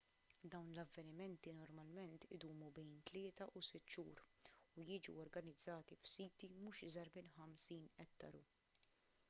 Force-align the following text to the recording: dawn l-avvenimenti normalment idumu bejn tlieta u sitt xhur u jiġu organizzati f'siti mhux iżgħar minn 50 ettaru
dawn 0.51 0.69
l-avvenimenti 0.75 1.51
normalment 1.57 2.25
idumu 2.37 2.69
bejn 2.79 2.95
tlieta 3.09 3.47
u 3.59 3.61
sitt 3.67 3.93
xhur 3.97 4.23
u 4.79 4.85
jiġu 4.89 5.15
organizzati 5.25 5.97
f'siti 6.05 6.49
mhux 6.57 6.81
iżgħar 6.89 7.11
minn 7.19 7.33
50 7.41 7.93
ettaru 8.07 8.41